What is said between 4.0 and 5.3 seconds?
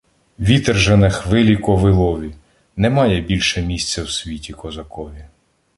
в світі козакові.